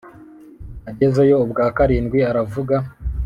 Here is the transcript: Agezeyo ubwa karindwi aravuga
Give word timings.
Agezeyo 0.89 1.35
ubwa 1.43 1.65
karindwi 1.75 2.19
aravuga 2.31 2.75